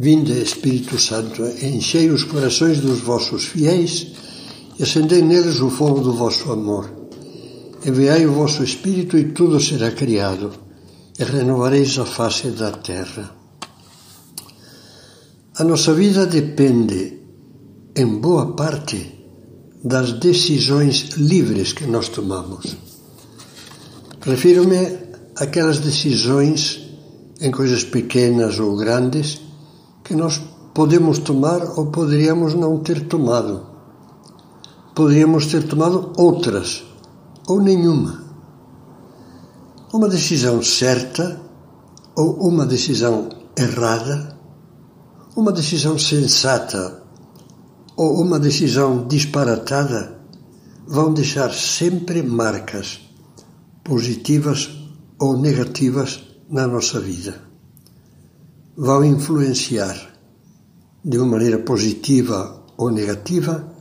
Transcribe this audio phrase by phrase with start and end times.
[0.00, 4.06] Vinde, Espírito Santo, enchei os corações dos vossos fiéis
[4.78, 6.88] e acendei neles o fogo do vosso amor.
[7.84, 10.52] Enviai o vosso Espírito e tudo será criado,
[11.18, 13.34] e renovareis a face da terra.
[15.56, 17.18] A nossa vida depende,
[17.96, 19.18] em boa parte,
[19.82, 22.76] das decisões livres que nós tomamos.
[24.20, 24.96] Refiro-me
[25.34, 26.88] àquelas decisões
[27.40, 29.47] em coisas pequenas ou grandes
[30.08, 30.40] que nós
[30.72, 33.66] podemos tomar ou poderíamos não ter tomado.
[34.94, 36.82] Poderíamos ter tomado outras
[37.46, 38.24] ou nenhuma.
[39.92, 41.38] Uma decisão certa
[42.16, 44.34] ou uma decisão errada,
[45.36, 47.02] uma decisão sensata
[47.94, 50.18] ou uma decisão disparatada
[50.86, 52.98] vão deixar sempre marcas
[53.84, 54.70] positivas
[55.20, 57.47] ou negativas na nossa vida.
[58.80, 60.14] Vão influenciar
[61.04, 63.74] de uma maneira positiva ou negativa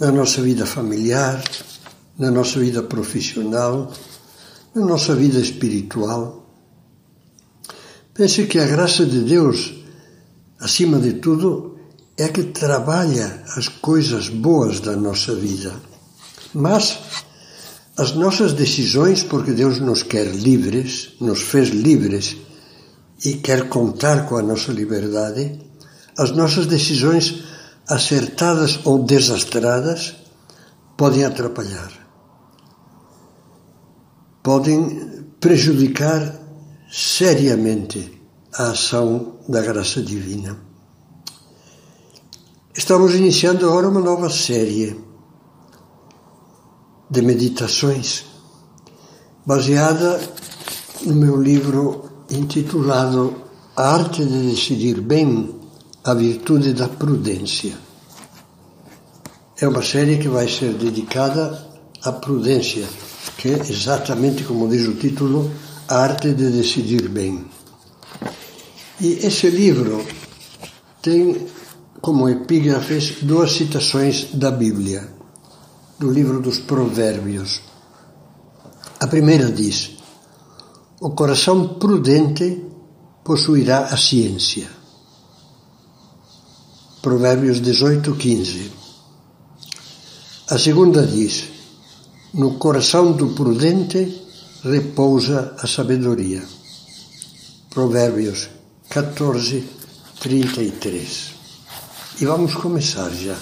[0.00, 1.44] na nossa vida familiar,
[2.18, 3.92] na nossa vida profissional,
[4.74, 6.50] na nossa vida espiritual.
[8.14, 9.74] Pense que a graça de Deus,
[10.58, 11.76] acima de tudo,
[12.16, 15.74] é que trabalha as coisas boas da nossa vida.
[16.54, 16.98] Mas
[17.94, 22.47] as nossas decisões, porque Deus nos quer livres, nos fez livres
[23.24, 25.60] e quer contar com a nossa liberdade,
[26.16, 27.44] as nossas decisões
[27.88, 30.16] acertadas ou desastradas
[30.96, 31.92] podem atrapalhar,
[34.42, 36.34] podem prejudicar
[36.90, 38.20] seriamente
[38.54, 40.58] a ação da graça divina.
[42.74, 44.98] Estamos iniciando agora uma nova série
[47.10, 48.24] de meditações,
[49.44, 50.20] baseada
[51.04, 53.34] no meu livro intitulado
[53.76, 55.54] A Arte de Decidir Bem,
[56.04, 57.76] a Virtude da Prudência.
[59.60, 61.66] É uma série que vai ser dedicada
[62.02, 62.86] à prudência,
[63.36, 65.50] que é exatamente como diz o título,
[65.88, 67.44] A Arte de Decidir Bem.
[69.00, 70.04] E esse livro
[71.00, 71.46] tem
[72.00, 75.08] como epígrafes duas citações da Bíblia
[75.98, 77.60] do livro dos Provérbios.
[79.00, 79.97] A primeira diz:
[81.00, 82.60] O coração prudente
[83.22, 84.68] possuirá a ciência.
[87.00, 88.72] Provérbios 18, 15.
[90.50, 91.50] A segunda diz:
[92.34, 94.22] No coração do prudente
[94.64, 96.42] repousa a sabedoria.
[97.70, 98.48] Provérbios
[98.88, 99.68] 14,
[100.18, 101.34] 33.
[102.20, 103.38] E vamos começar já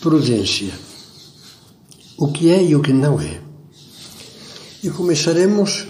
[0.00, 0.72] prudência.
[2.16, 3.49] O que é e o que não é.
[4.82, 5.86] E começaremos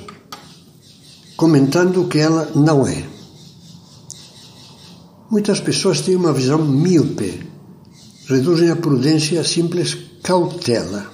[1.37, 3.05] comentando o que ela não é.
[5.31, 7.49] Muitas pessoas têm uma visão míope,
[8.27, 11.06] reduzem a prudência a simples cautela.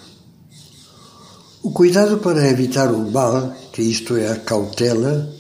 [1.62, 5.31] O cuidado para evitar o mal, que isto é a cautela,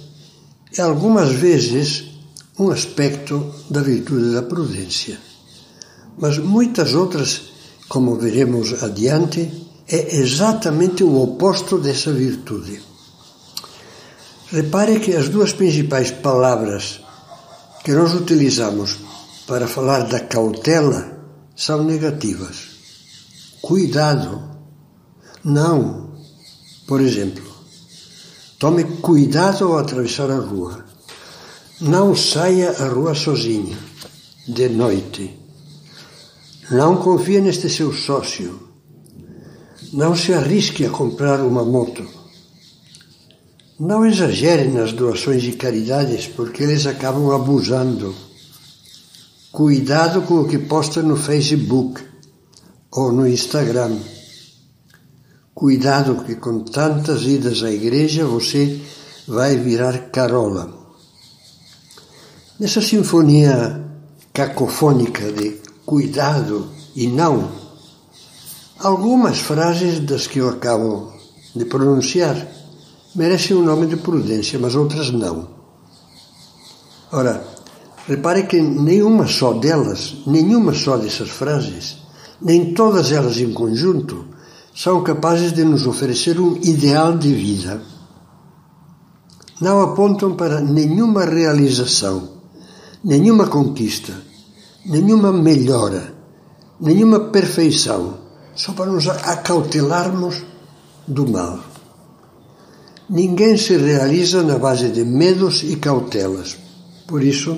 [0.76, 2.04] é algumas vezes
[2.58, 5.18] um aspecto da virtude da prudência.
[6.18, 7.42] Mas muitas outras,
[7.88, 12.82] como veremos adiante, é exatamente o oposto dessa virtude.
[14.50, 17.00] Repare que as duas principais palavras
[17.84, 18.98] que nós utilizamos
[19.46, 21.16] para falar da cautela
[21.54, 22.56] são negativas.
[23.62, 24.42] Cuidado.
[25.44, 26.10] Não.
[26.86, 27.44] Por exemplo,
[28.58, 30.84] tome cuidado ao atravessar a rua.
[31.80, 33.76] Não saia à rua sozinho,
[34.48, 35.38] de noite.
[36.70, 38.65] Não confie neste seu sócio.
[39.92, 42.04] Não se arrisque a comprar uma moto.
[43.78, 48.14] Não exagere nas doações de caridades, porque eles acabam abusando.
[49.52, 52.02] Cuidado com o que posta no Facebook
[52.90, 53.96] ou no Instagram.
[55.54, 58.80] Cuidado que com tantas idas à igreja você
[59.26, 60.72] vai virar carola.
[62.58, 63.84] Nessa sinfonia
[64.32, 67.55] cacofônica de cuidado e não.
[68.78, 71.10] Algumas frases das que eu acabo
[71.54, 72.46] de pronunciar
[73.14, 75.48] merecem o nome de prudência, mas outras não.
[77.10, 77.42] Ora,
[78.06, 81.96] repare que nenhuma só delas, nenhuma só dessas frases,
[82.42, 84.26] nem todas elas em conjunto,
[84.74, 87.80] são capazes de nos oferecer um ideal de vida.
[89.58, 92.28] Não apontam para nenhuma realização,
[93.02, 94.12] nenhuma conquista,
[94.84, 96.14] nenhuma melhora,
[96.78, 98.25] nenhuma perfeição,
[98.56, 100.42] só para nos acautelarmos
[101.06, 101.60] do mal.
[103.08, 106.56] Ninguém se realiza na base de medos e cautelas.
[107.06, 107.56] Por isso,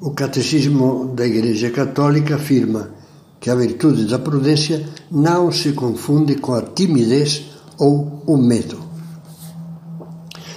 [0.00, 2.94] o Catecismo da Igreja Católica afirma
[3.40, 7.42] que a virtude da prudência não se confunde com a timidez
[7.76, 8.78] ou o medo.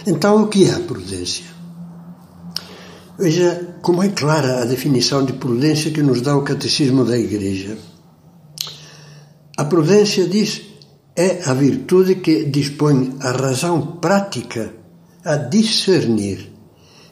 [0.07, 1.45] Então, o que é a prudência?
[3.19, 7.77] Veja como é clara a definição de prudência que nos dá o Catecismo da Igreja.
[9.71, 10.63] Prudência, diz,
[11.15, 14.73] é a virtude que dispõe a razão prática
[15.23, 16.51] a discernir,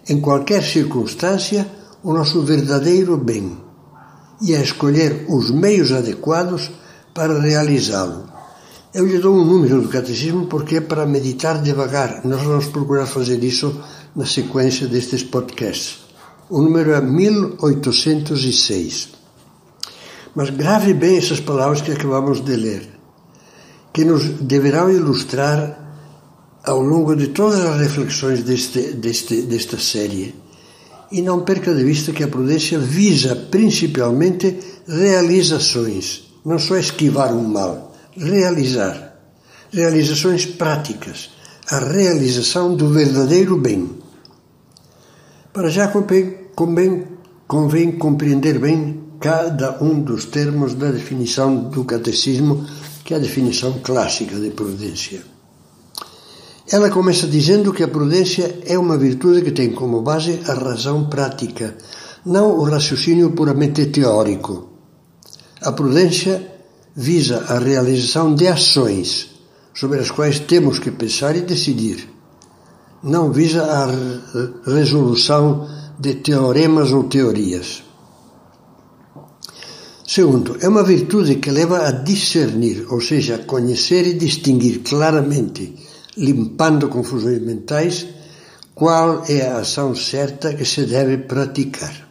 [0.09, 1.65] em qualquer circunstância,
[2.03, 3.57] o nosso verdadeiro bem
[4.41, 6.69] e a escolher os meios adequados
[7.13, 8.25] para realizá-lo.
[8.93, 12.25] Eu lhe dou um número do catecismo porque é para meditar devagar.
[12.25, 13.73] Nós vamos procurar fazer isso
[14.13, 15.99] na sequência destes podcasts.
[16.49, 19.18] O número é 1806.
[20.35, 22.87] Mas grave bem essas palavras que acabamos de ler,
[23.91, 25.89] que nos deverão ilustrar
[26.63, 30.35] ao longo de todas as reflexões deste, deste, desta série.
[31.11, 37.47] E não perca de vista que a prudência visa principalmente realizações, não só esquivar um
[37.47, 39.07] mal, realizar.
[39.71, 41.29] Realizações práticas,
[41.69, 43.89] a realização do verdadeiro bem.
[45.53, 47.07] Para já convém, convém,
[47.47, 52.65] convém compreender bem cada um dos termos da definição do catecismo,
[53.03, 55.21] que é a definição clássica de prudência.
[56.71, 61.09] Ela começa dizendo que a prudência é uma virtude que tem como base a razão
[61.09, 61.75] prática,
[62.25, 64.69] não o raciocínio puramente teórico.
[65.61, 66.59] A prudência
[66.95, 69.31] visa a realização de ações
[69.73, 72.07] sobre as quais temos que pensar e decidir.
[73.01, 75.67] Não visa a resolução
[75.97, 77.88] de teoremas ou teorias.
[80.09, 85.75] Segundo, é uma virtude que leva a discernir, ou seja, conhecer e distinguir claramente
[86.17, 88.07] limpando confusões mentais,
[88.73, 92.09] qual é a ação certa que se deve praticar.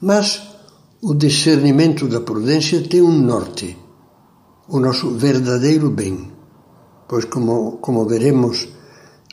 [0.00, 0.40] Mas
[1.02, 3.76] o discernimento da prudência tem um norte,
[4.68, 6.30] o nosso verdadeiro bem,
[7.08, 8.68] pois, como, como veremos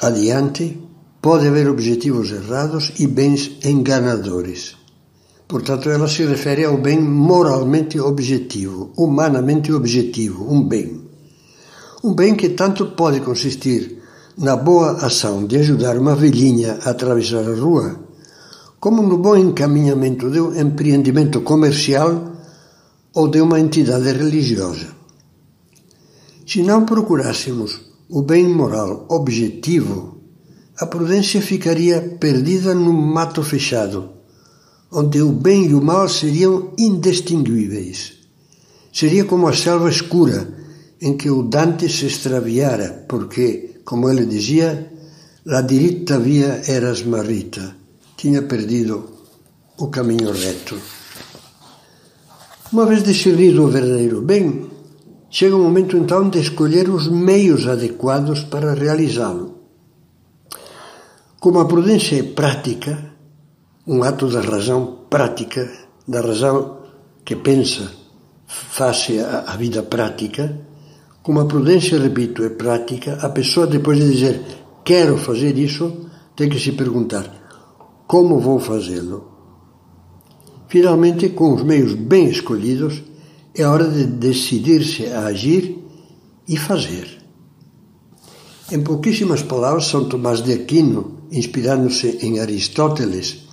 [0.01, 0.81] adiante,
[1.21, 4.86] pode haver objetivos errados e bens enganadores.
[5.47, 11.07] Portanto, ela se refere ao bem moralmente objetivo, humanamente objetivo, um bem.
[12.03, 14.01] Um bem que tanto pode consistir
[14.37, 17.97] na boa ação de ajudar uma velhinha a atravessar a rua,
[18.77, 22.33] como no bom encaminhamento de um empreendimento comercial
[23.15, 24.87] ou de uma entidade religiosa.
[26.45, 30.17] Se não procurássemos o bem moral objetivo,
[30.77, 34.16] a prudência ficaria perdida num mato fechado,
[34.91, 38.13] onde o bem e o mal seriam indistinguíveis.
[38.91, 40.47] Seria como a selva escura
[41.01, 44.91] em que o Dante se extraviara, porque, como ele dizia,
[45.45, 47.75] la diritta via era smarrita,
[48.15, 49.09] tinha perdido
[49.77, 50.75] o caminho reto.
[52.71, 54.69] Uma vez discernido o verdadeiro bem,
[55.29, 59.57] chega o momento então de escolher os meios adequados para realizá-lo.
[61.39, 63.13] Como a prudência é prática,
[63.87, 65.71] um ato da razão prática,
[66.05, 66.79] da razão
[67.23, 67.89] que pensa
[68.45, 70.59] face à vida prática,
[71.23, 74.41] como a prudência, repito, é prática, a pessoa depois de dizer
[74.83, 79.31] quero fazer isso, tem que se perguntar como vou fazê-lo.
[80.69, 83.03] Finalmente, com os meios bem escolhidos,
[83.53, 85.83] é hora de decidir-se a agir
[86.47, 87.17] e fazer.
[88.71, 93.46] Em pouquíssimas palavras, São Tomás de Aquino, inspirando-se em Aristóteles,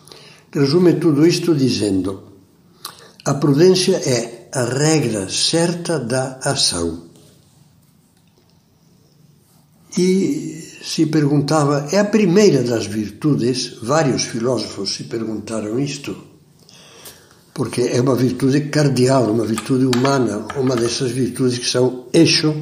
[0.55, 2.23] resume tudo isto dizendo:
[3.25, 7.15] a prudência é a regra certa da ação
[9.97, 16.17] e se perguntava, é a primeira das virtudes, vários filósofos se perguntaram isto,
[17.53, 22.55] porque é uma virtude cardial, uma virtude humana, uma dessas virtudes que são eixo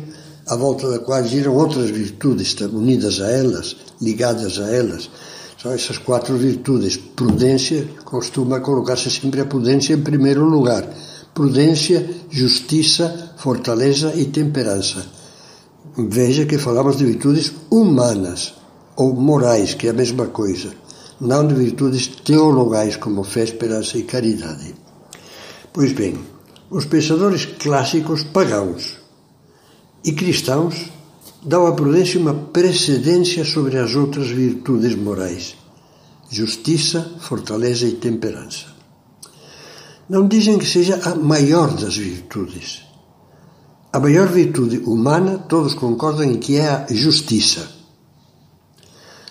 [0.46, 5.08] à volta da qual giram outras virtudes unidas a elas, ligadas a elas.
[5.62, 6.96] São essas quatro virtudes.
[6.96, 10.88] Prudência, costuma colocar-se sempre a prudência em primeiro lugar.
[11.32, 15.06] Prudência, justiça, fortaleza e temperança
[15.96, 18.54] Veja que falamos de virtudes humanas
[18.96, 20.72] ou morais, que é a mesma coisa,
[21.20, 24.74] não de virtudes teologais como fé, esperança e caridade.
[25.70, 26.18] Pois bem,
[26.70, 28.96] os pensadores clássicos pagãos
[30.02, 30.90] e cristãos
[31.44, 35.56] dão à prudência uma precedência sobre as outras virtudes morais:
[36.30, 38.66] justiça, fortaleza e temperança.
[40.08, 42.92] Não dizem que seja a maior das virtudes
[43.92, 47.68] a maior virtude humana, todos concordam em que é a justiça.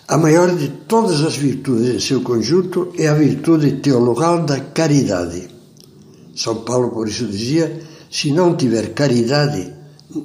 [0.08, 5.50] A maior de todas as virtudes em seu conjunto é a virtude teologal da caridade.
[6.36, 9.74] São Paulo, por isso, dizia: se não tiver caridade,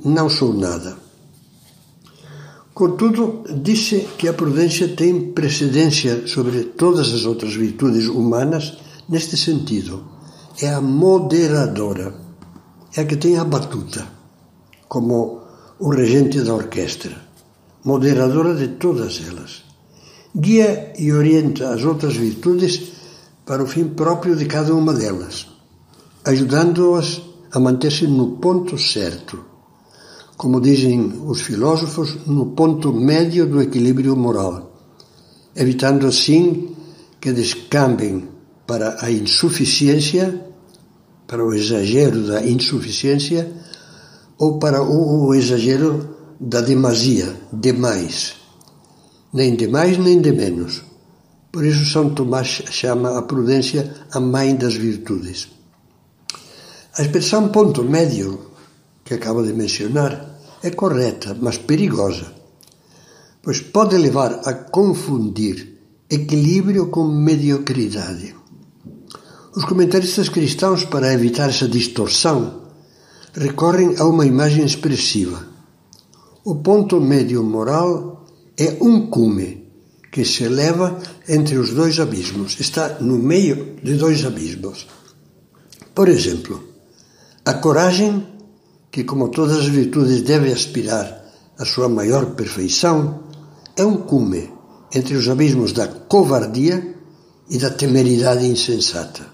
[0.04, 1.05] não sou nada.
[2.76, 8.76] Contudo, disse que a prudência tem precedência sobre todas as outras virtudes humanas
[9.08, 10.04] neste sentido.
[10.60, 12.14] É a moderadora,
[12.94, 14.06] é a que tem a batuta,
[14.86, 15.40] como
[15.78, 17.16] o regente da orquestra,
[17.82, 19.64] moderadora de todas elas.
[20.36, 22.92] Guia e orienta as outras virtudes
[23.46, 25.46] para o fim próprio de cada uma delas,
[26.26, 29.55] ajudando-as a manter-se no ponto certo
[30.36, 34.72] como dizem os filósofos, no ponto médio do equilíbrio moral,
[35.54, 36.74] evitando assim
[37.20, 38.28] que descambem
[38.66, 40.46] para a insuficiência,
[41.26, 43.50] para o exagero da insuficiência
[44.38, 48.34] ou para o, exagero da demasia, demais.
[49.32, 50.82] Nem de mais nem de menos.
[51.50, 55.48] Por isso São Tomás chama a prudência a mãe das virtudes.
[56.98, 58.55] A expressão ponto médio
[59.06, 62.26] que acabo de mencionar é correta, mas perigosa,
[63.40, 65.78] pois pode levar a confundir
[66.10, 68.34] equilíbrio com mediocridade.
[69.54, 72.66] Os comentaristas cristãos, para evitar essa distorção,
[73.32, 75.46] recorrem a uma imagem expressiva.
[76.44, 78.26] O ponto médio moral
[78.58, 79.70] é um cume
[80.10, 80.98] que se eleva
[81.28, 84.86] entre os dois abismos, está no meio de dois abismos.
[85.94, 86.62] Por exemplo,
[87.44, 88.26] a coragem
[88.96, 91.04] que, como todas as virtudes, deve aspirar
[91.58, 93.24] à sua maior perfeição,
[93.76, 94.48] é um cume
[94.90, 96.96] entre os abismos da covardia
[97.50, 99.26] e da temeridade insensata.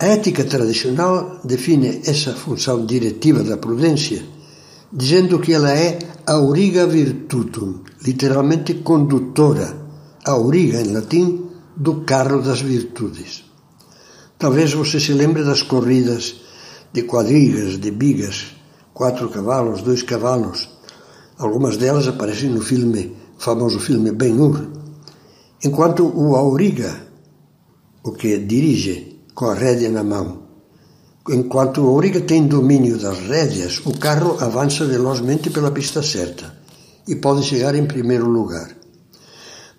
[0.00, 4.24] A ética tradicional define essa função diretiva da prudência
[4.92, 9.68] dizendo que ela é auriga virtutum, literalmente condutora,
[10.24, 13.44] auriga em latim, do carro das virtudes.
[14.36, 16.49] Talvez você se lembre das corridas
[16.92, 18.56] de quadrigas, de bigas,
[18.92, 20.68] quatro cavalos, dois cavalos.
[21.38, 24.66] Algumas delas aparecem no filme, famoso filme Ben-Hur.
[25.64, 27.06] Enquanto o auriga,
[28.02, 30.42] o que dirige com a rédea na mão,
[31.28, 36.58] enquanto o auriga tem domínio das rédeas, o carro avança velozmente pela pista certa
[37.06, 38.70] e pode chegar em primeiro lugar.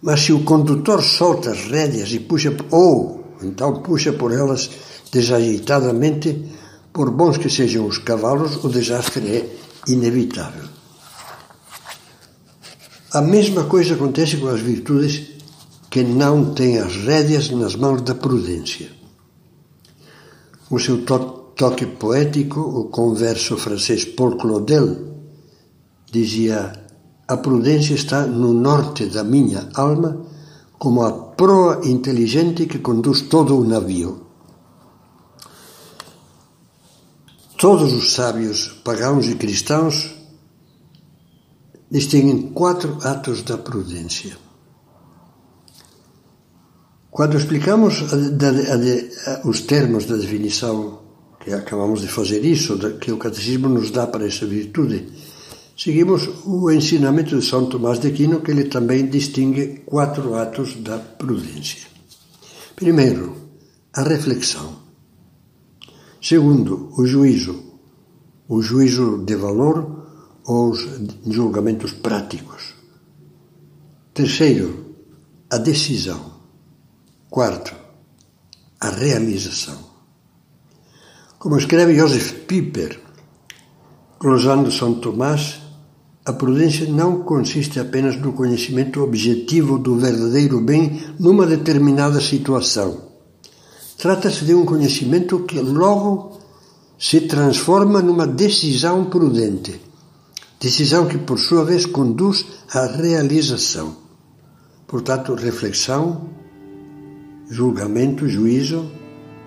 [0.01, 4.69] Mas se o condutor solta as rédeas e puxa, ou então puxa por elas
[5.11, 6.45] desajeitadamente,
[6.93, 9.57] por bons que sejam os cavalos, o desastre é
[9.87, 10.65] inevitável.
[13.13, 15.31] A mesma coisa acontece com as virtudes
[15.89, 18.89] que não têm as rédeas nas mãos da prudência.
[20.69, 24.97] O seu to toque poético, o converso francês Paul Claudel
[26.09, 26.71] dizia:
[27.27, 30.25] A prudência está no norte da minha alma,
[30.79, 34.20] como a proa inteligente que conduz todo o navio.
[37.61, 40.09] Todos os sábios pagãos e cristãos
[41.91, 44.35] distinguem quatro atos da prudência.
[47.11, 51.03] Quando explicamos a, a, a, os termos da definição
[51.39, 55.09] que acabamos de fazer isso, que o catecismo nos dá para essa virtude,
[55.77, 60.97] seguimos o ensinamento de São Tomás de Aquino, que ele também distingue quatro atos da
[60.97, 61.87] prudência.
[62.75, 63.35] Primeiro,
[63.93, 64.80] a reflexão.
[66.21, 67.63] Segundo, o juízo,
[68.47, 70.05] o juízo de valor
[70.45, 70.87] ou os
[71.25, 72.75] julgamentos práticos.
[74.13, 74.93] Terceiro,
[75.49, 76.33] a decisão.
[77.27, 77.73] Quarto,
[78.79, 79.79] a realização.
[81.39, 82.99] Como escreve Joseph Piper,
[84.19, 85.59] glosando São Tomás,
[86.23, 93.10] a prudência não consiste apenas no conhecimento objetivo do verdadeiro bem numa determinada situação
[94.01, 96.39] Trata-se de um conhecimento que logo
[96.97, 99.79] se transforma numa decisão prudente,
[100.59, 102.43] decisão que, por sua vez, conduz
[102.73, 103.95] à realização.
[104.87, 106.29] Portanto, reflexão,
[107.47, 108.89] julgamento, juízo,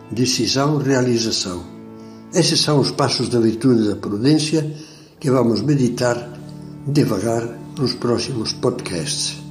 [0.09, 1.65] decisão, realização.
[2.33, 4.73] Esses são os passos da virtude da prudência
[5.19, 6.31] que vamos meditar
[6.87, 9.44] devagar nos próximos podcasts.